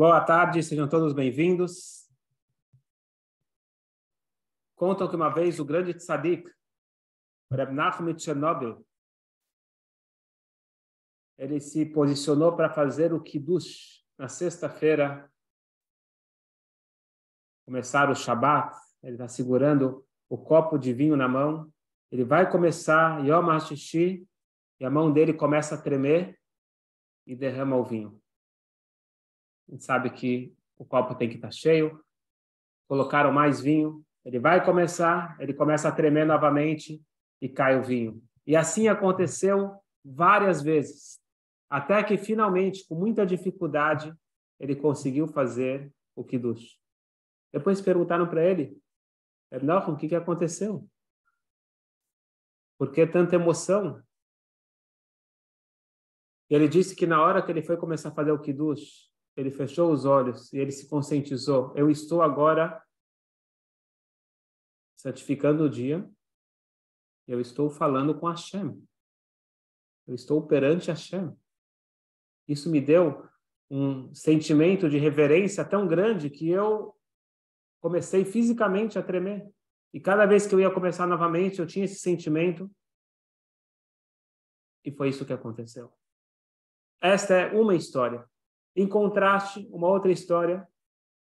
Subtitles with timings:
[0.00, 2.08] Boa tarde, sejam todos bem-vindos.
[4.74, 6.50] Contam que uma vez o grande tzadik,
[7.52, 8.82] Reb Nachman Chernobyl,
[11.36, 15.30] ele se posicionou para fazer o Kiddush na sexta-feira,
[17.66, 21.70] começar o Shabat, ele está segurando o copo de vinho na mão,
[22.10, 24.26] ele vai começar Yom HaShishi,
[24.80, 26.40] e a mão dele começa a tremer
[27.26, 28.19] e derrama o vinho.
[29.70, 32.02] A gente sabe que o copo tem que estar cheio.
[32.88, 34.04] Colocaram mais vinho.
[34.24, 37.00] Ele vai começar, ele começa a tremer novamente
[37.40, 38.20] e cai o vinho.
[38.44, 41.20] E assim aconteceu várias vezes,
[41.68, 44.12] até que finalmente, com muita dificuldade,
[44.58, 46.78] ele conseguiu fazer o kiddush.
[47.52, 48.76] Depois perguntaram para ele,
[49.52, 50.86] Enoch, o que, que aconteceu?
[52.76, 54.02] Por que tanta emoção?
[56.48, 59.09] Ele disse que na hora que ele foi começar a fazer o kiddush,
[59.40, 61.72] ele fechou os olhos e ele se conscientizou.
[61.74, 62.84] Eu estou agora
[64.96, 66.08] santificando o dia.
[67.26, 68.86] Eu estou falando com Hashem.
[70.06, 71.34] Eu estou perante Hashem.
[72.46, 73.26] Isso me deu
[73.70, 76.94] um sentimento de reverência tão grande que eu
[77.80, 79.50] comecei fisicamente a tremer.
[79.94, 82.70] E cada vez que eu ia começar novamente, eu tinha esse sentimento.
[84.84, 85.90] E foi isso que aconteceu.
[87.00, 88.29] Esta é uma história.
[88.74, 90.66] Em contraste, uma outra história,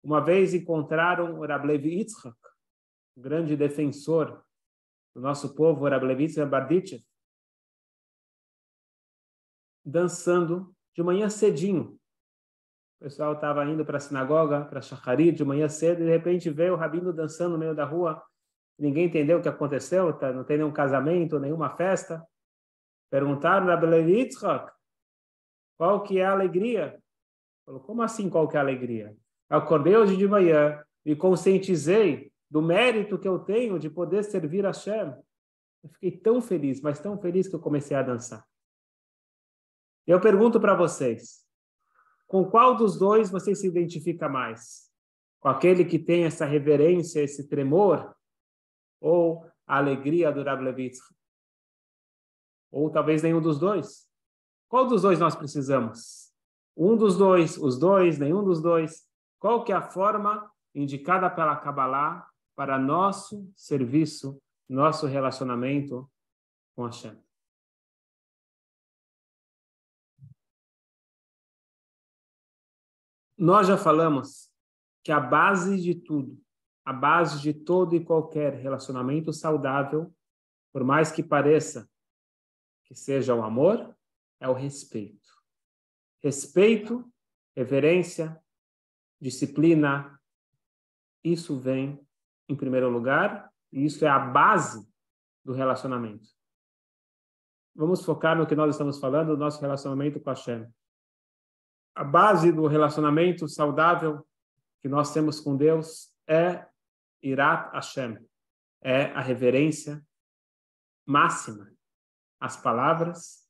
[0.02, 2.36] uma vez encontraram o Rablev Yitzhak,
[3.16, 4.42] o grande defensor
[5.14, 7.04] do nosso povo, o Rablev Yitzhak Barditchev,
[9.84, 11.98] dançando de manhã cedinho.
[12.98, 16.48] O pessoal estava indo para a sinagoga, para Shacharit, de manhã cedo, e de repente
[16.48, 18.22] veio o rabino dançando no meio da rua.
[18.78, 20.32] Ninguém entendeu o que aconteceu, tá?
[20.32, 22.26] não tem nenhum casamento, nenhuma festa.
[23.10, 24.72] Perguntaram a Yitzhak,
[25.76, 27.00] qual que é a alegria?
[27.66, 29.16] Falou, como assim qual que é a alegria?
[29.50, 34.72] Acordei hoje de manhã e conscientizei do mérito que eu tenho de poder servir a
[34.72, 35.12] Shem.
[35.82, 38.46] Eu fiquei tão feliz, mas tão feliz que eu comecei a dançar.
[40.06, 41.44] Eu pergunto para vocês,
[42.28, 44.88] com qual dos dois você se identifica mais?
[45.40, 48.14] Com aquele que tem essa reverência, esse tremor?
[49.00, 50.98] Ou a alegria do Rablevitz?
[52.70, 54.08] Ou talvez nenhum dos dois?
[54.68, 56.25] Qual dos dois nós precisamos?
[56.76, 59.08] Um dos dois, os dois, nenhum dos dois.
[59.38, 64.38] Qual que é a forma indicada pela Kabbalah para nosso serviço,
[64.68, 66.10] nosso relacionamento
[66.74, 67.18] com Hashem?
[73.38, 74.50] Nós já falamos
[75.02, 76.38] que a base de tudo,
[76.84, 80.14] a base de todo e qualquer relacionamento saudável,
[80.72, 81.88] por mais que pareça
[82.84, 83.96] que seja o amor,
[84.40, 85.25] é o respeito
[86.26, 87.08] respeito,
[87.54, 88.36] reverência,
[89.20, 90.20] disciplina,
[91.22, 92.04] isso vem
[92.48, 94.84] em primeiro lugar e isso é a base
[95.44, 96.28] do relacionamento.
[97.76, 100.66] Vamos focar no que nós estamos falando, do nosso relacionamento com a Hashem.
[101.94, 104.26] A base do relacionamento saudável
[104.82, 106.66] que nós temos com Deus é
[107.22, 108.18] Irat Hashem,
[108.82, 110.04] é a reverência
[111.06, 111.72] máxima
[112.40, 113.48] às palavras,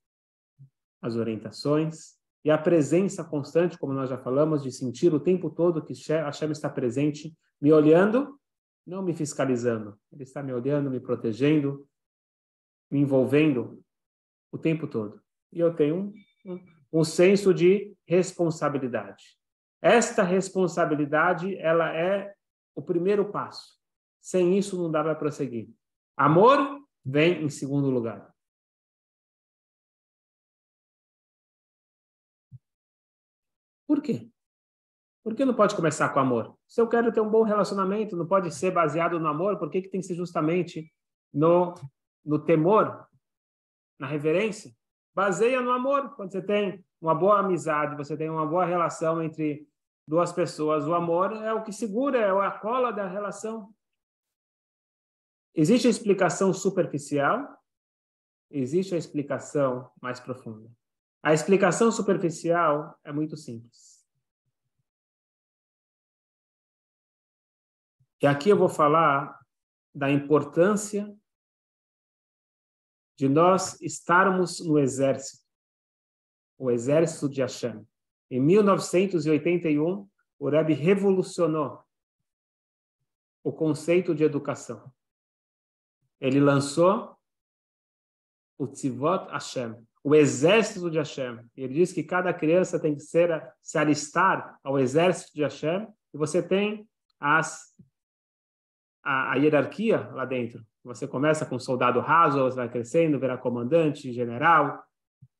[1.00, 2.15] às orientações,
[2.46, 6.52] e a presença constante, como nós já falamos, de sentir o tempo todo que Hashem
[6.52, 8.38] está presente, me olhando,
[8.86, 9.98] não me fiscalizando.
[10.12, 11.84] Ele está me olhando, me protegendo,
[12.88, 13.82] me envolvendo
[14.52, 15.20] o tempo todo.
[15.52, 16.64] E eu tenho um, um,
[17.00, 19.36] um senso de responsabilidade.
[19.82, 22.32] Esta responsabilidade, ela é
[22.76, 23.74] o primeiro passo.
[24.20, 25.68] Sem isso, não dá para prosseguir.
[26.16, 28.32] Amor vem em segundo lugar.
[33.86, 34.28] Por quê?
[35.22, 36.56] Por que não pode começar com amor?
[36.68, 39.82] Se eu quero ter um bom relacionamento, não pode ser baseado no amor, por que,
[39.82, 40.92] que tem que ser justamente
[41.32, 41.74] no,
[42.24, 43.08] no temor,
[43.98, 44.72] na reverência?
[45.14, 46.14] Baseia no amor.
[46.14, 49.68] Quando você tem uma boa amizade, você tem uma boa relação entre
[50.06, 53.74] duas pessoas, o amor é o que segura, é a cola da relação.
[55.54, 57.48] Existe a explicação superficial,
[58.50, 60.70] existe a explicação mais profunda.
[61.26, 64.06] A explicação superficial é muito simples.
[68.22, 69.36] E aqui eu vou falar
[69.92, 71.12] da importância
[73.16, 75.44] de nós estarmos no exército,
[76.56, 77.84] o exército de Hashem.
[78.30, 80.08] Em 1981,
[80.38, 81.84] o Rebbe revolucionou
[83.42, 84.94] o conceito de educação.
[86.20, 87.18] Ele lançou
[88.56, 91.40] o Tzivot Hashem, o exército de Hashem.
[91.56, 93.28] Ele diz que cada criança tem que ser,
[93.60, 96.88] se alistar ao exército de Hashem, e você tem
[97.18, 97.74] as,
[99.02, 100.64] a, a hierarquia lá dentro.
[100.84, 104.80] Você começa com soldado raso, você vai crescendo, virá comandante, general.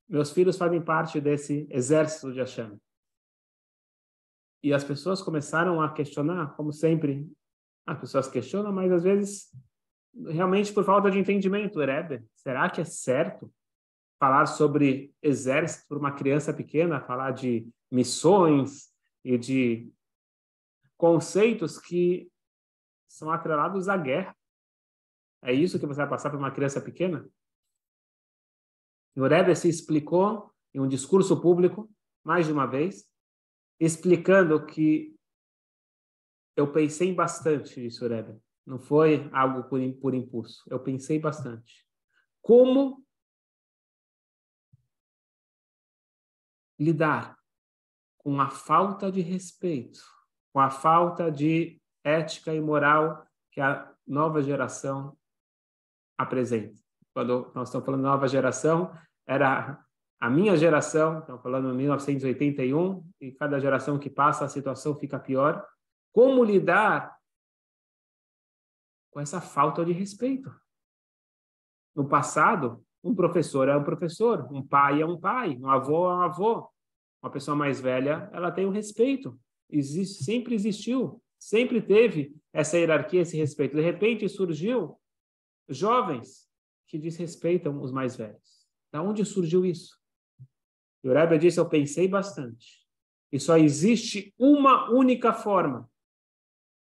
[0.09, 2.77] Meus filhos fazem parte desse exército de Hashem.
[4.65, 7.31] E as pessoas começaram a questionar, como sempre,
[7.87, 9.49] as pessoas questionam, mas às vezes
[10.29, 13.49] realmente por falta de entendimento, Rebbe, será que é certo
[14.19, 18.93] falar sobre exército para uma criança pequena, falar de missões
[19.25, 19.93] e de
[20.97, 22.31] conceitos que
[23.09, 24.37] são atrelados à guerra?
[25.43, 27.29] É isso que você vai passar para uma criança pequena?
[29.17, 31.91] O Rebbe se explicou em um discurso público,
[32.23, 33.09] mais de uma vez,
[33.81, 35.15] explicando que
[36.57, 38.39] eu pensei bastante nisso, Rebbe.
[38.67, 40.65] Não foi algo por, por impulso.
[40.69, 41.87] Eu pensei bastante.
[42.43, 43.06] Como
[46.79, 47.37] lidar
[48.19, 50.01] com a falta de respeito,
[50.53, 55.17] com a falta de ética e moral que a nova geração
[56.19, 56.81] apresenta.
[57.13, 58.97] Quando nós estamos falando nova geração,
[59.27, 59.83] era
[60.21, 65.19] a minha geração, estamos falando de 1981, e cada geração que passa a situação fica
[65.19, 65.67] pior.
[66.13, 67.17] Como lidar
[69.11, 70.55] com essa falta de respeito.
[71.95, 76.15] No passado, um professor é um professor, um pai é um pai, um avô é
[76.15, 76.69] um avô.
[77.23, 79.39] Uma pessoa mais velha, ela tem um respeito.
[79.71, 83.77] Existe, sempre existiu, sempre teve essa hierarquia, esse respeito.
[83.77, 84.99] De repente surgiu
[85.69, 86.49] jovens
[86.89, 88.67] que desrespeitam os mais velhos.
[88.93, 89.97] Da onde surgiu isso?
[91.03, 92.85] E o Rebbe disse, eu pensei bastante.
[93.31, 95.89] E só existe uma única forma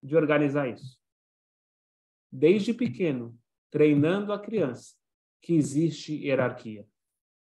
[0.01, 1.01] de organizar isso
[2.31, 3.39] desde pequeno,
[3.71, 5.02] treinando a criança
[5.43, 6.87] que existe hierarquia.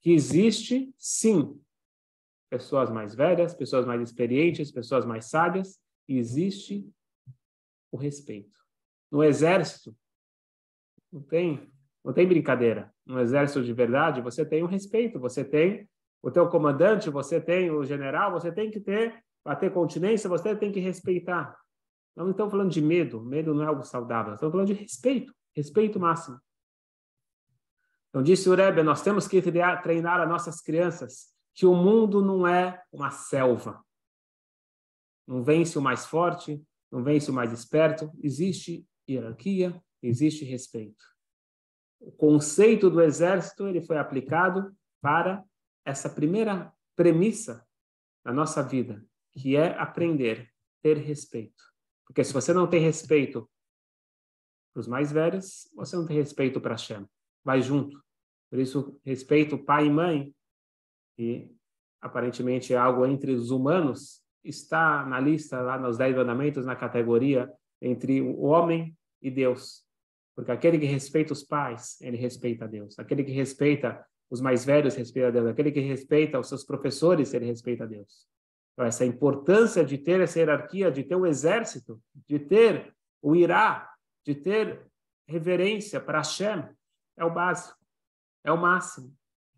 [0.02, 1.62] Que existe, sim,
[2.50, 6.90] pessoas mais velhas, pessoas mais experientes, pessoas mais sábias, existe
[7.92, 8.58] o respeito.
[9.12, 9.96] No exército,
[11.12, 11.70] não tem,
[12.04, 12.94] não tem brincadeira.
[13.06, 15.88] No exército de verdade, você tem o respeito, você tem
[16.22, 20.56] o teu comandante, você tem o general, você tem que ter, para ter continência, você
[20.56, 21.58] tem que respeitar.
[22.16, 25.34] Nós não estamos falando de medo, medo não é algo saudável, estamos falando de respeito,
[25.56, 26.40] respeito máximo.
[28.10, 32.48] Então, disse o Rebbe, nós temos que treinar as nossas crianças que o mundo não
[32.48, 33.84] é uma selva.
[35.28, 41.04] Não vence o mais forte, não vence o mais esperto, existe hierarquia, existe respeito.
[42.00, 45.44] O conceito do exército ele foi aplicado para
[45.86, 47.66] essa primeira premissa
[48.24, 50.50] da nossa vida, que é aprender,
[50.82, 51.64] ter respeito.
[52.06, 53.50] Porque se você não tem respeito
[54.74, 57.08] para os mais velhos, você não tem respeito para Hashem.
[57.50, 58.00] Vai junto.
[58.48, 60.36] Por isso, respeito pai e mãe,
[61.18, 61.50] e
[62.00, 67.52] aparentemente é algo entre os humanos, está na lista, lá nos Dez Mandamentos, na categoria
[67.82, 69.84] entre o homem e Deus.
[70.36, 73.00] Porque aquele que respeita os pais, ele respeita a Deus.
[73.00, 75.48] Aquele que respeita os mais velhos, respeita a Deus.
[75.48, 78.28] Aquele que respeita os seus professores, ele respeita a Deus.
[78.74, 82.94] Então, essa importância de ter essa hierarquia, de ter o exército, de ter
[83.24, 83.92] o irá,
[84.24, 84.86] de ter
[85.28, 86.78] reverência para Hashem,
[87.20, 87.78] é o básico,
[88.44, 89.14] é o máximo,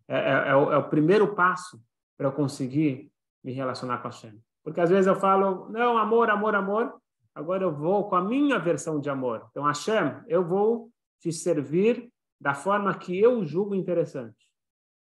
[0.08, 1.82] é, é, é, o, é o primeiro passo
[2.18, 3.12] para eu conseguir
[3.44, 4.44] me relacionar com Hashem.
[4.64, 7.02] Porque às vezes eu falo, não, amor, amor, amor,
[7.34, 9.48] agora eu vou com a minha versão de amor.
[9.52, 14.50] Então, Hashem, eu vou te servir da forma que eu julgo interessante.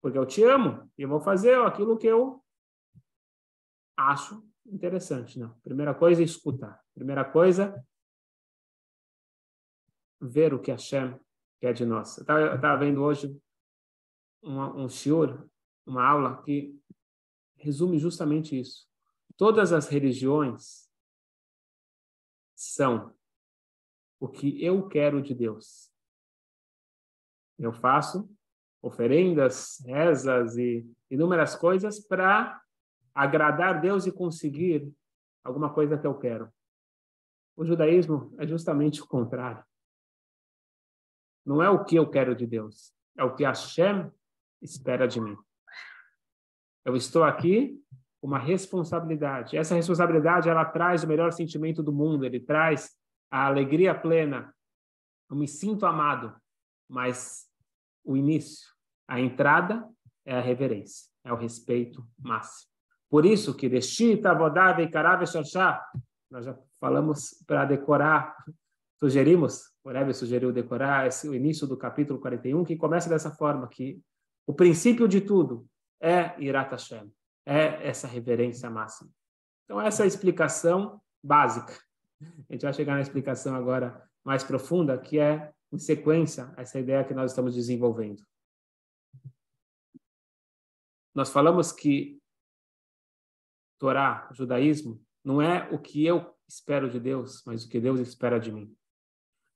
[0.02, 2.44] Porque eu te amo e eu vou fazer aquilo que eu
[3.98, 5.40] acho interessante.
[5.40, 5.50] Não.
[5.64, 6.80] Primeira coisa é escutar.
[6.94, 7.84] Primeira coisa,
[10.22, 11.20] ver o que Hashem
[11.64, 12.18] quer de nós.
[12.18, 13.42] Eu estava vendo hoje
[14.42, 15.48] uma, um shiur,
[15.86, 16.78] uma aula que
[17.56, 18.86] resume justamente isso.
[19.38, 20.92] Todas as religiões
[22.54, 23.16] são
[24.20, 25.90] o que eu quero de Deus.
[27.58, 28.30] Eu faço
[28.82, 32.62] oferendas, rezas e inúmeras coisas para
[33.16, 34.94] agradar Deus e conseguir
[35.42, 36.52] alguma coisa que eu quero.
[37.56, 39.64] O judaísmo é justamente o contrário.
[41.46, 44.12] Não é o que eu quero de Deus, é o que Hashem
[44.62, 45.38] espera de mim.
[46.86, 47.82] Eu estou aqui
[48.22, 49.58] com uma responsabilidade.
[49.58, 52.92] Essa responsabilidade ela traz o melhor sentimento do mundo, ele traz
[53.30, 54.54] a alegria plena.
[55.30, 56.34] Eu me sinto amado,
[56.90, 57.48] mas
[58.04, 58.70] o início,
[59.08, 59.88] a entrada
[60.26, 62.72] é a reverência, é o respeito máximo.
[63.10, 65.86] Por isso que Deshita, Vodá, Veikará, Veshorshá,
[66.32, 68.36] nós já falamos para decorar,
[69.00, 73.68] sugerimos, o Rebbe sugeriu decorar esse, o início do capítulo 41, que começa dessa forma,
[73.68, 74.02] que
[74.46, 75.66] O princípio de tudo
[76.02, 77.14] é Irat Hashem,
[77.46, 79.10] é essa reverência máxima.
[79.64, 81.74] Então, essa é a explicação básica.
[82.22, 87.04] A gente vai chegar na explicação agora mais profunda, que é, em sequência, essa ideia
[87.04, 88.22] que nós estamos desenvolvendo.
[91.14, 92.22] Nós falamos que
[93.80, 98.40] Torá, judaísmo, não é o que eu espero de Deus, mas o que Deus espera
[98.40, 98.74] de mim.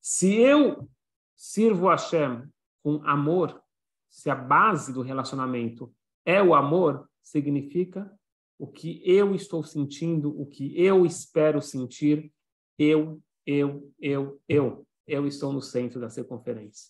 [0.09, 0.89] Se eu
[1.35, 2.49] sirvo a Hashem
[2.81, 3.61] com amor,
[4.09, 5.93] se a base do relacionamento
[6.25, 8.09] é o amor, significa
[8.57, 12.31] o que eu estou sentindo, o que eu espero sentir,
[12.79, 14.87] eu, eu, eu, eu.
[15.05, 16.89] Eu estou no centro da circunferência.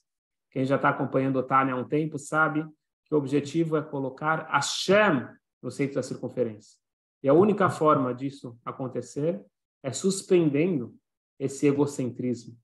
[0.51, 2.63] Quem já está acompanhando o Tânia há um tempo sabe
[3.03, 5.27] que o objetivo é colocar Hashem
[5.59, 6.77] no centro da circunferência.
[7.23, 9.43] E a única forma disso acontecer
[9.81, 10.95] é suspendendo
[11.39, 12.55] esse egocentrismo.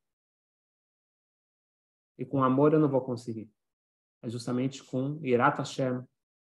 [2.24, 3.52] E com amor eu não vou conseguir.
[4.22, 6.02] É justamente com Irat Hashem,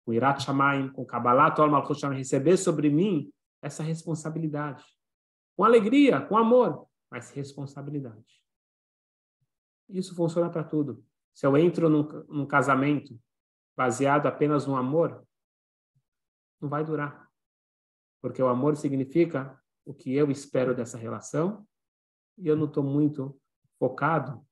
[0.05, 4.85] com Irat Shamayim, com Kabbalah Tol Malchut Shamayim, receber sobre mim essa responsabilidade.
[5.57, 8.41] Com alegria, com amor, mas responsabilidade.
[9.89, 11.05] Isso funciona para tudo.
[11.33, 13.21] Se eu entro num, num casamento
[13.77, 15.27] baseado apenas no amor,
[16.61, 17.29] não vai durar.
[18.23, 21.67] Porque o amor significa o que eu espero dessa relação
[22.39, 23.37] e eu não estou muito
[23.77, 24.47] focado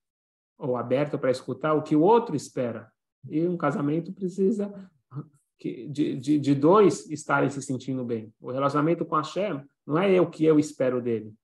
[0.62, 2.90] ou aberto para escutar o que o outro espera.
[3.28, 4.72] E um casamento precisa
[5.58, 8.32] de, de, de dois estarem se sentindo bem.
[8.40, 11.34] O relacionamento com a Hashem não é eu que eu espero dele.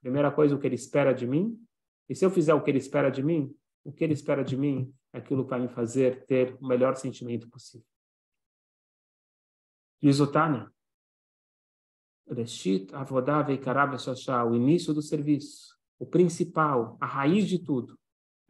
[0.00, 1.60] Primeira coisa, o que ele espera de mim.
[2.08, 3.54] E se eu fizer o que ele espera de mim,
[3.84, 6.94] o que ele espera de mim é aquilo que vai me fazer ter o melhor
[6.96, 7.86] sentimento possível.
[10.00, 10.70] Diz o Tânia,
[12.28, 17.98] Reshit o início do serviço, o principal, a raiz de tudo,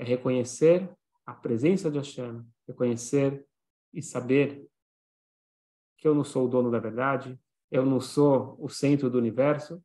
[0.02, 0.92] é reconhecer
[1.24, 3.46] a presença de Hashem, reconhecer
[3.92, 4.68] e saber
[5.96, 7.40] que eu não sou o dono da verdade,
[7.70, 9.82] eu não sou o centro do universo,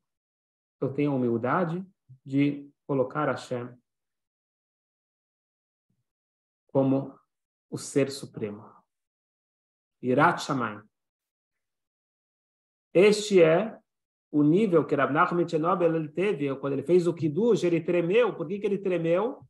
[0.81, 1.85] eu tenho a humildade
[2.25, 3.69] de colocar Hashem
[6.67, 7.17] como
[7.69, 8.65] o ser supremo.
[10.01, 10.81] Irat Shamayim.
[12.91, 13.79] Este é
[14.31, 18.35] o nível que Rav Nachman ele teve quando ele fez o Kiddush, ele tremeu.
[18.35, 19.47] Por que, que ele tremeu?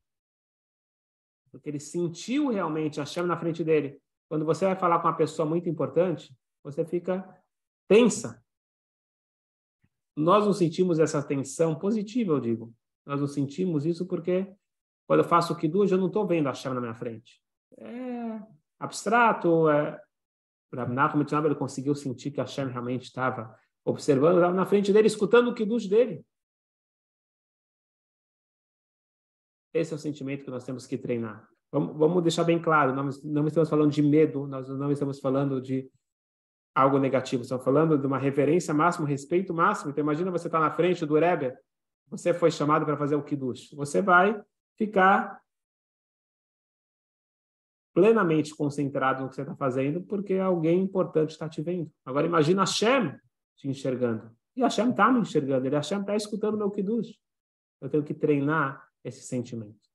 [1.57, 3.99] Porque ele sentiu realmente a chama na frente dele.
[4.29, 7.27] Quando você vai falar com uma pessoa muito importante, você fica
[7.87, 8.43] tensa.
[10.15, 12.73] Nós não sentimos essa tensão positiva, eu digo.
[13.05, 14.53] Nós não sentimos isso porque
[15.07, 17.41] quando eu faço o Kiddush, eu não estou vendo a chama na minha frente.
[17.77, 18.39] É
[18.79, 19.69] abstrato.
[19.69, 19.99] É...
[20.73, 25.07] Rav Nachman ele conseguiu sentir que a chama realmente estava observando, estava na frente dele,
[25.07, 26.23] escutando o Kiddush dele.
[29.77, 31.47] Esse é o sentimento que nós temos que treinar.
[31.71, 35.61] Vamos, vamos deixar bem claro, nós não estamos falando de medo, nós não estamos falando
[35.61, 35.89] de
[36.73, 39.91] algo negativo, estamos falando de uma reverência máxima, respeito máximo.
[39.91, 41.53] Então, imagina você estar tá na frente do Rebbe,
[42.09, 43.71] você foi chamado para fazer o Kiddush.
[43.73, 44.41] Você vai
[44.77, 45.41] ficar
[47.93, 51.91] plenamente concentrado no que você está fazendo, porque alguém importante está te vendo.
[52.05, 53.13] Agora, imagina Hashem
[53.55, 54.31] te enxergando.
[54.55, 57.19] E Hashem está me enxergando, ele Hashem está escutando meu Kiddush.
[57.81, 59.87] Eu tenho que treinar esse sentimento.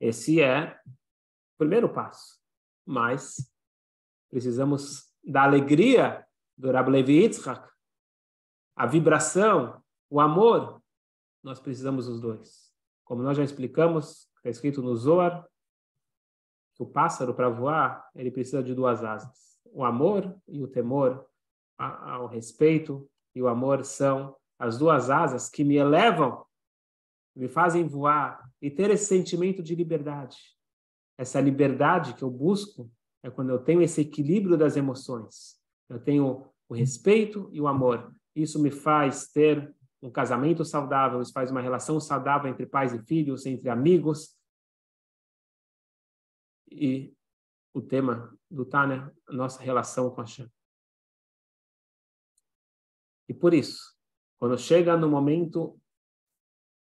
[0.00, 2.40] Esse é o primeiro passo.
[2.84, 3.50] Mas
[4.30, 7.70] precisamos da alegria do Rabbi Levi Yitzhak,
[8.76, 10.82] a vibração, o amor.
[11.42, 12.72] Nós precisamos dos dois.
[13.04, 15.46] Como nós já explicamos, está escrito no Zohar,
[16.74, 19.60] que o pássaro, para voar, ele precisa de duas asas.
[19.66, 21.26] O amor e o temor
[21.78, 26.44] ao respeito e o amor são as duas asas que me elevam,
[27.34, 30.36] me fazem voar e ter esse sentimento de liberdade.
[31.18, 32.90] Essa liberdade que eu busco
[33.22, 35.60] é quando eu tenho esse equilíbrio das emoções.
[35.88, 38.14] Eu tenho o respeito e o amor.
[38.34, 43.02] Isso me faz ter um casamento saudável, isso faz uma relação saudável entre pais e
[43.04, 44.36] filhos, entre amigos.
[46.70, 47.14] E
[47.72, 50.50] o tema do Tânia, nossa relação com a Shem.
[53.28, 53.96] E por isso,
[54.38, 55.80] quando chega no momento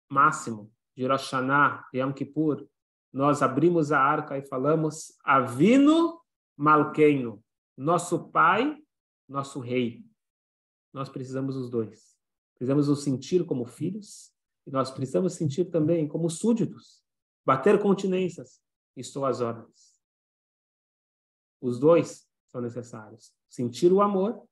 [0.10, 2.68] máximo de Rosh Hashanah, Yom Kippur,
[3.12, 6.20] nós abrimos a arca e falamos Avino
[6.58, 7.44] Malkeino,
[7.78, 8.78] nosso pai,
[9.28, 10.04] nosso rei.
[10.92, 12.18] Nós precisamos dos dois.
[12.56, 14.34] Precisamos nos sentir como filhos
[14.68, 17.02] e nós precisamos sentir também como súditos,
[17.46, 18.62] bater continências.
[18.96, 19.98] Estou às ordens.
[21.62, 23.34] Os dois são necessários.
[23.50, 24.44] Sentir o amor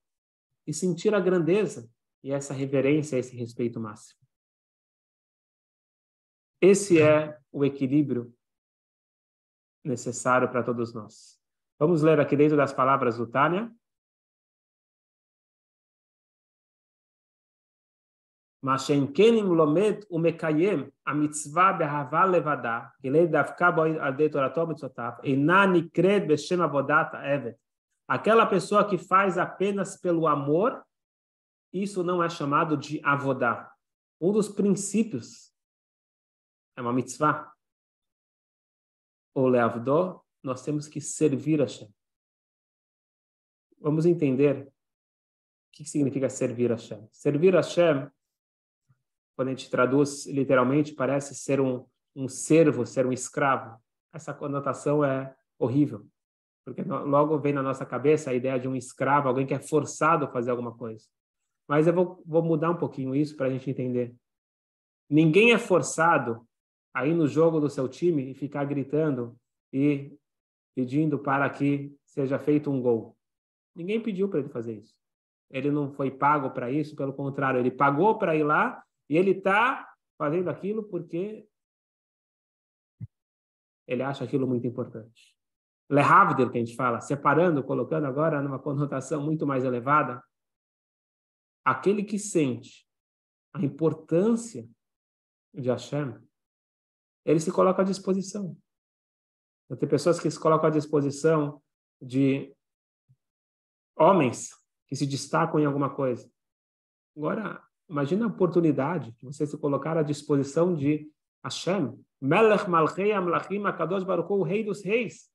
[0.65, 1.89] e sentir a grandeza
[2.23, 4.26] e essa reverência, esse respeito máximo.
[6.61, 8.33] Esse é o equilíbrio
[9.83, 11.39] necessário para todos nós.
[11.79, 13.71] Vamos ler aqui dentro das palavras do Tânia.
[18.63, 20.05] Lomet
[21.03, 22.91] a levada,
[27.23, 27.57] evet.
[28.07, 30.83] Aquela pessoa que faz apenas pelo amor,
[31.71, 33.71] isso não é chamado de avodá.
[34.19, 35.53] Um dos princípios
[36.77, 37.51] é uma mitzvah.
[39.33, 41.93] Ou leavdó, nós temos que servir a Hashem.
[43.79, 44.71] Vamos entender o
[45.73, 47.07] que significa servir a Hashem.
[47.11, 48.09] Servir a Hashem
[49.37, 53.79] quando a gente traduz literalmente, parece ser um, um servo, ser um escravo.
[54.11, 56.07] Essa conotação é horrível,
[56.65, 60.25] porque logo vem na nossa cabeça a ideia de um escravo, alguém que é forçado
[60.25, 61.05] a fazer alguma coisa.
[61.67, 64.15] Mas eu vou, vou mudar um pouquinho isso para a gente entender.
[65.07, 66.46] Ninguém é forçado
[66.97, 69.39] a ir no jogo do seu time e ficar gritando
[69.71, 70.17] e
[70.75, 73.15] pedindo para que seja feito um gol.
[73.75, 74.95] Ninguém pediu para ele fazer isso.
[75.51, 79.29] Ele não foi pago para isso, pelo contrário, ele pagou para ir lá e ele
[79.29, 79.87] está
[80.17, 81.47] fazendo aquilo porque
[83.85, 85.37] ele acha aquilo muito importante.
[85.91, 90.19] Lehavdil, que a gente fala, separando, colocando agora numa conotação muito mais elevada,
[91.63, 92.87] aquele que sente
[93.53, 94.67] a importância
[95.53, 96.26] de Hashem,
[97.29, 98.57] ele se coloca à disposição.
[99.79, 101.61] Tem pessoas que se colocam à disposição
[102.01, 102.55] de
[103.95, 104.51] homens
[104.87, 106.29] que se destacam em alguma coisa.
[107.15, 111.09] Agora, Imagina a oportunidade de você se colocar à disposição de
[111.43, 115.31] Hashem, Melech Malchei Amlachim Akadosh Baruch o Rei dos Reis.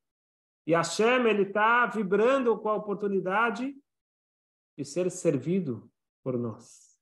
[0.66, 3.74] E Hashem, ele está vibrando com a oportunidade
[4.76, 5.90] de ser servido
[6.22, 6.98] por nós.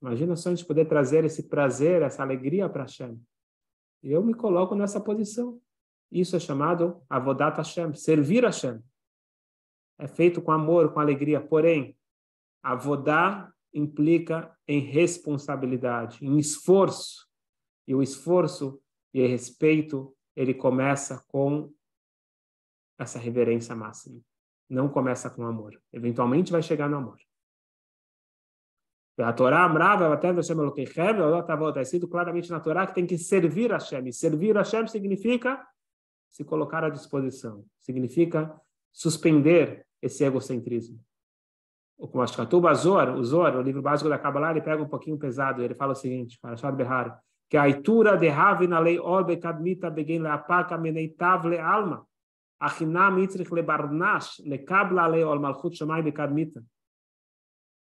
[0.00, 3.18] Imagina só a gente poder trazer esse prazer, essa alegria para Hashem.
[4.08, 5.60] Eu me coloco nessa posição.
[6.12, 8.80] Isso é chamado Avodat Hashem, servir Hashem.
[9.98, 11.40] É feito com amor, com alegria.
[11.40, 11.98] Porém,
[12.62, 17.26] Avodá implica em responsabilidade, em esforço.
[17.84, 18.80] E o esforço
[19.12, 21.72] e o respeito, ele começa com
[22.98, 24.20] essa reverência máxima.
[24.70, 25.82] Não começa com amor.
[25.92, 27.18] Eventualmente vai chegar no amor.
[29.18, 34.12] A Torá amrava até está escrito claramente na Torá que tem que servir a Hashem.
[34.12, 35.66] Servir a Hashem significa
[36.30, 37.64] se colocar à disposição.
[37.80, 38.54] Significa
[38.92, 41.00] suspender esse egocentrismo
[41.98, 45.62] o Kumashkatuba Zor, o Zor, o livro básico da Kabbalah, ele pega um pouquinho pesado,
[45.62, 49.88] ele fala o seguinte, para Shad Behar, que a Aitura de Ravina lei Orbe Kadmita
[49.88, 52.06] Begen Leapaka Meneitav Le Alma,
[52.60, 56.62] Achina Mitzrich Le Barnash, Le Kabla Le Ol Malchut Shamay Bekadmita.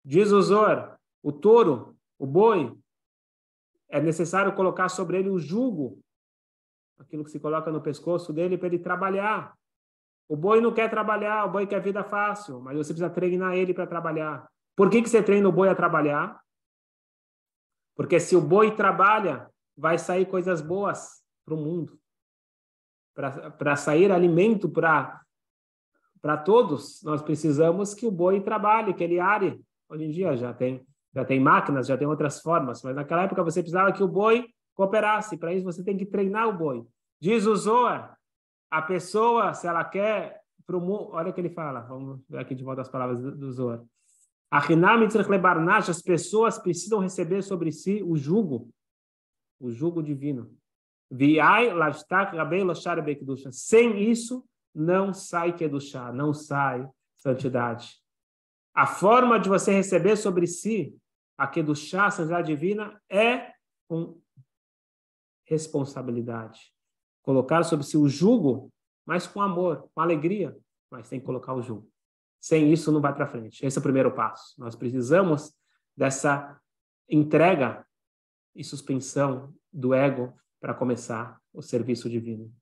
[0.04, 2.78] Diz o Zor, o touro, o boi,
[3.90, 6.00] é necessário colocar sobre ele o jugo,
[7.00, 9.58] aquilo que se coloca no pescoço dele para ele trabalhar.
[10.28, 13.74] O boi não quer trabalhar, o boi quer vida fácil, mas você precisa treinar ele
[13.74, 14.48] para trabalhar.
[14.76, 16.42] Por que, que você treina o boi a trabalhar?
[17.96, 22.00] Porque se o boi trabalha, vai sair coisas boas para o mundo.
[23.14, 29.64] Para sair alimento para todos, nós precisamos que o boi trabalhe, que ele are.
[29.88, 33.44] Hoje em dia já tem, já tem máquinas, já tem outras formas, mas naquela época
[33.44, 35.38] você precisava que o boi cooperasse.
[35.38, 36.86] Para isso você tem que treinar o boi.
[37.22, 38.18] Diz o Zohar,
[38.72, 42.40] a pessoa, se ela quer para o mundo, olha o que ele fala, vamos ver
[42.40, 43.90] aqui de volta as palavras do, do.
[44.50, 48.70] As pessoas precisam receber sobre si o jugo,
[49.60, 50.52] o jugo divino.
[53.52, 58.02] Sem isso, não sai Kedushá, não sai santidade.
[58.74, 60.96] A forma de você receber sobre si
[61.38, 63.54] aqui do chá, a santidade divina, é
[63.90, 64.16] uma
[65.46, 66.74] responsabilidade.
[67.22, 68.72] Colocar sobre si o jugo,
[69.06, 70.58] mas com amor, com alegria,
[70.90, 71.90] mas tem que colocar o jugo.
[72.40, 73.66] Sem isso, não vai para frente.
[73.66, 74.54] Esse é o primeiro passo.
[74.58, 75.54] Nós precisamos
[75.96, 76.60] dessa
[77.10, 77.86] entrega
[78.56, 82.54] e suspensão do ego para começar o serviço divino.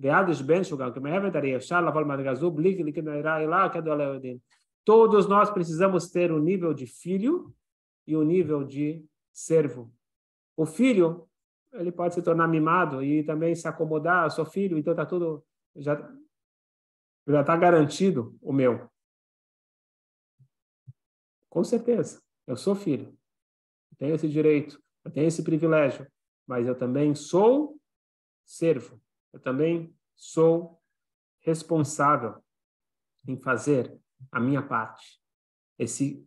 [0.00, 3.92] Veados ben shugal, que me revetarei, Shar laval madrigazub, likli que meirá ilá, que do
[3.92, 4.40] aleudim.
[4.82, 7.54] Todos nós precisamos ter o um nível de filho
[8.06, 9.92] e o um nível de servo.
[10.56, 11.28] O filho,
[11.74, 15.44] ele pode se tornar mimado e também se acomodar, eu sou filho, então está tudo,
[15.76, 15.94] já
[17.28, 18.88] já está garantido o meu.
[21.50, 23.14] Com certeza, eu sou filho,
[23.92, 26.10] eu tenho esse direito, eu tenho esse privilégio,
[26.46, 27.78] mas eu também sou
[28.46, 28.98] servo
[29.32, 30.80] eu também sou
[31.40, 32.42] responsável
[33.26, 33.98] em fazer
[34.30, 35.20] a minha parte.
[35.78, 36.26] Esse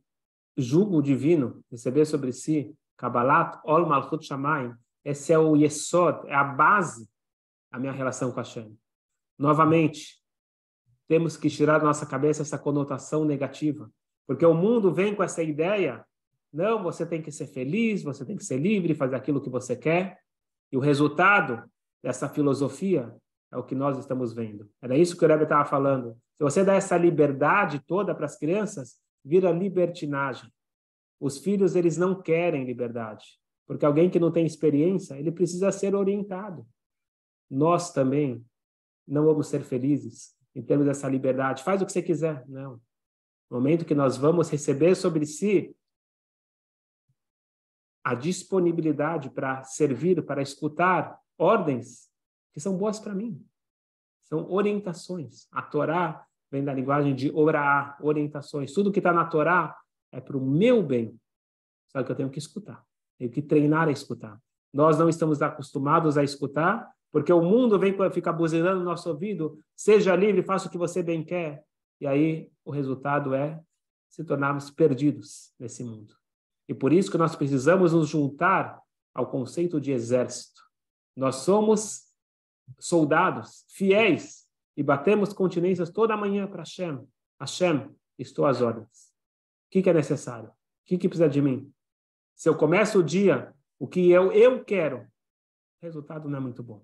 [0.58, 4.74] jugo divino, receber sobre si Kabbalat Ol Malchut Shamayim.
[5.04, 7.10] Esse é o Yesod, é a base
[7.72, 8.78] da minha relação com Hashem.
[9.38, 10.22] Novamente,
[11.08, 13.92] temos que tirar da nossa cabeça essa conotação negativa,
[14.26, 16.06] porque o mundo vem com essa ideia,
[16.52, 19.76] não, você tem que ser feliz, você tem que ser livre, fazer aquilo que você
[19.76, 20.20] quer,
[20.72, 21.70] e o resultado
[22.04, 23.16] dessa filosofia
[23.52, 24.70] é o que nós estamos vendo.
[24.82, 26.18] Era isso que o Rebbe estava falando.
[26.36, 30.52] Se você dá essa liberdade toda para as crianças, vira libertinagem.
[31.20, 35.96] Os filhos, eles não querem liberdade, porque alguém que não tem experiência, ele precisa ser
[35.96, 36.68] orientado.
[37.50, 38.46] Nós também
[39.08, 41.64] não vamos ser felizes em termos dessa liberdade.
[41.64, 42.44] Faz o que você quiser.
[42.48, 42.82] Não.
[43.50, 45.76] No momento que nós vamos receber sobre si
[48.04, 52.10] a disponibilidade para servir, para escutar ordens
[52.54, 53.44] que são boas para mim.
[54.24, 55.48] São orientações.
[55.52, 58.74] A Torá vem da linguagem de orar, orientações.
[58.74, 59.76] Tudo que está na Torá
[60.12, 61.20] é para o meu bem.
[61.90, 62.84] Só que eu tenho que escutar.
[63.18, 64.40] Tenho que treinar a escutar.
[64.74, 69.60] Nós não estamos acostumados a escutar, porque o mundo vem ficar buzinando no nosso ouvido,
[69.76, 71.64] seja livre, faça o que você bem quer.
[72.02, 73.62] E aí o resultado é
[74.10, 76.16] se tornarmos perdidos nesse mundo.
[76.68, 78.82] E por isso que nós precisamos nos juntar
[79.14, 80.63] ao conceito de exército.
[81.16, 82.04] Nós somos
[82.80, 87.08] soldados fiéis e batemos continências toda manhã para Hashem.
[87.40, 89.14] Hashem, estou às ordens.
[89.68, 90.50] O que, que é necessário?
[90.50, 90.54] O
[90.86, 91.72] que, que precisa de mim?
[92.36, 96.64] Se eu começo o dia, o que eu, eu quero, o resultado não é muito
[96.64, 96.84] bom.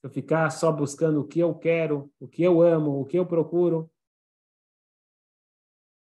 [0.00, 3.18] Se eu ficar só buscando o que eu quero, o que eu amo, o que
[3.18, 3.90] eu procuro,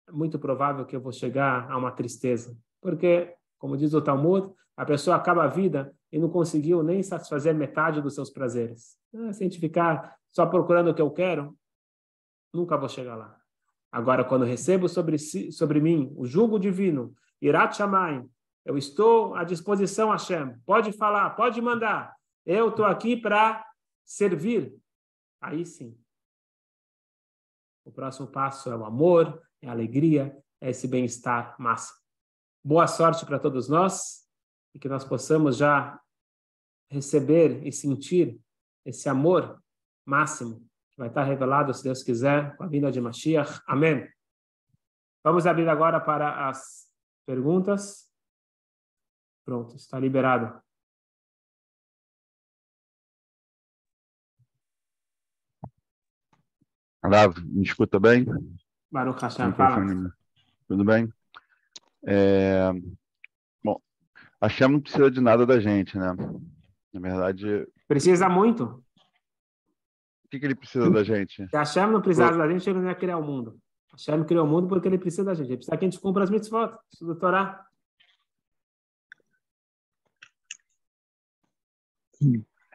[0.09, 2.57] é muito provável que eu vou chegar a uma tristeza.
[2.81, 7.55] Porque, como diz o Talmud, a pessoa acaba a vida e não conseguiu nem satisfazer
[7.55, 8.99] metade dos seus prazeres.
[9.15, 11.57] Ah, se a gente ficar só procurando o que eu quero,
[12.53, 13.41] nunca vou chegar lá.
[13.91, 18.31] Agora, quando recebo sobre, si, sobre mim o jugo divino, Irat Shamayim,
[18.65, 20.57] eu estou à disposição, Hashem.
[20.65, 22.15] Pode falar, pode mandar.
[22.45, 23.65] Eu estou aqui para
[24.05, 24.75] servir.
[25.41, 25.99] Aí sim.
[27.85, 31.99] O próximo passo é o amor, é a alegria, é esse bem-estar máximo.
[32.65, 34.23] Boa sorte para todos nós
[34.73, 36.01] e que nós possamos já
[36.93, 38.39] receber e sentir
[38.85, 39.61] esse amor
[40.05, 43.61] máximo que vai estar revelado, se Deus quiser, com a vinda de Mashiach.
[43.67, 44.07] Amém.
[45.25, 46.87] Vamos abrir agora para as
[47.25, 48.11] perguntas.
[49.45, 50.61] Pronto, está liberado.
[57.05, 58.27] Rav, me escuta bem?
[58.91, 60.15] Baruch Hashem, fala.
[60.69, 61.13] Tudo bem?
[62.07, 62.71] É...
[63.65, 63.81] Bom,
[64.41, 66.15] a Shem não precisa de nada da gente, né?
[66.93, 67.67] Na verdade.
[67.89, 68.65] Precisa muito.
[70.25, 71.47] O que, que ele precisa da gente?
[71.49, 73.59] Se a Shem não precisasse da gente, ele não ia criar o mundo.
[73.93, 75.49] A Shem criou o mundo porque ele precisa da gente.
[75.49, 77.67] Ele precisa que a gente cumpra as mitzvot, estuda Torá.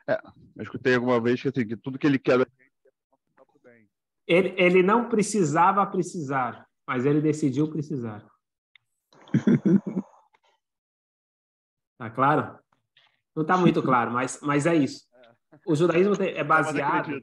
[0.08, 0.21] É,
[0.56, 2.62] eu escutei alguma vez que, assim, que tudo que ele quer da gente
[3.65, 3.89] é bem.
[4.27, 8.25] Ele, ele não precisava precisar, mas ele decidiu precisar.
[11.97, 12.60] Tá claro?
[13.38, 15.06] Não está muito claro, mas, mas é isso.
[15.65, 17.21] O judaísmo é baseado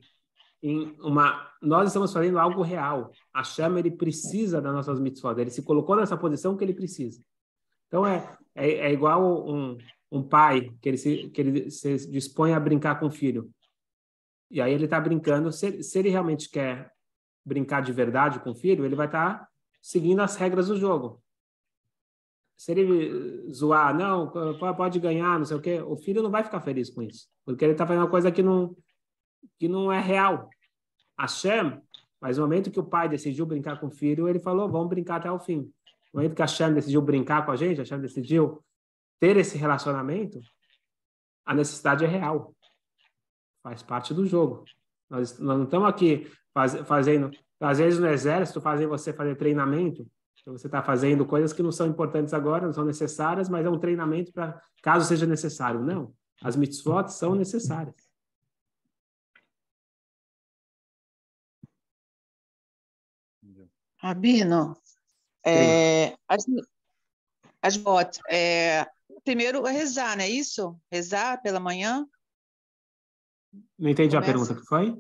[0.63, 1.51] em uma.
[1.63, 3.11] Nós estamos fazendo algo real.
[3.33, 5.39] A chama ele precisa das nossas mitzvot.
[5.39, 7.23] Ele se colocou nessa posição que ele precisa.
[7.87, 9.79] Então é, é, é igual um,
[10.11, 13.51] um pai que ele, se, que ele se dispõe a brincar com o filho.
[14.51, 15.53] E aí ele está brincando.
[15.53, 16.93] Se, se ele realmente quer
[17.45, 19.49] brincar de verdade com o filho, ele vai estar tá
[19.81, 21.24] seguindo as regras do jogo
[22.57, 24.31] se ele zoar, não,
[24.77, 27.65] pode ganhar, não sei o quê, o filho não vai ficar feliz com isso, porque
[27.65, 28.77] ele está fazendo uma coisa que não,
[29.59, 30.49] que não é real.
[31.19, 31.81] Hashem,
[32.21, 35.17] mas no momento que o pai decidiu brincar com o filho, ele falou, vamos brincar
[35.17, 35.61] até o fim.
[36.13, 38.65] No momento que Hashem decidiu brincar com a gente, Hashem decidiu
[39.21, 40.41] ter esse relacionamento,
[41.45, 42.55] a necessidade é real.
[43.63, 44.65] Faz parte do jogo.
[45.11, 50.07] Nós, nós não estamos aqui faz, fazendo, às vezes no exército, fazem você fazer treinamento
[50.45, 53.71] então, você está fazendo coisas que não são importantes agora, não são necessárias, mas é
[53.71, 55.81] um treinamento para caso seja necessário.
[55.81, 56.15] Não.
[56.43, 57.97] As mitzvot são necessárias.
[63.97, 64.77] Rabino,
[65.47, 66.45] é, as,
[67.63, 68.87] as botas, é,
[69.25, 70.79] primeiro é rezar, não é isso?
[70.93, 72.07] Rezar pela manhã?
[73.79, 74.31] Não entendi Começa.
[74.31, 74.95] a pergunta que foi?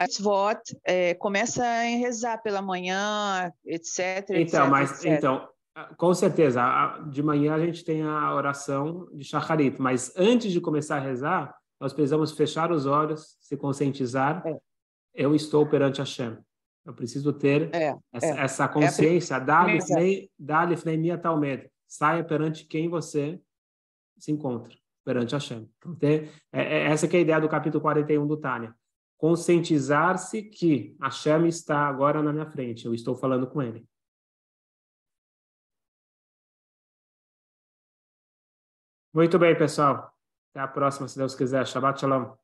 [0.00, 4.24] Mitzvot, é, começa a rezar pela manhã, etc.
[4.30, 5.18] Então, etc, mas etc.
[5.18, 5.48] então,
[5.96, 6.62] com certeza,
[7.10, 11.54] de manhã a gente tem a oração de Shacharit, mas antes de começar a rezar,
[11.80, 14.42] nós precisamos fechar os olhos, se conscientizar.
[14.46, 14.58] É.
[15.14, 16.38] Eu estou perante Hashem.
[16.84, 18.40] Eu preciso ter é, essa, é.
[18.40, 19.38] essa, é consciência.
[19.38, 19.78] Dá-lhe
[21.18, 21.70] Talmed.
[21.86, 23.40] saia perante quem você
[24.18, 25.68] se encontra, perante Hashem.
[25.78, 28.74] Então, é, é, essa é a ideia do capítulo 41 do Tânia.
[29.20, 33.86] Conscientizar-se que Hashem está agora na minha frente, eu estou falando com ele.
[39.12, 40.10] Muito bem, pessoal.
[40.50, 41.66] Até a próxima, se Deus quiser.
[41.66, 42.34] Shabbat Shalom.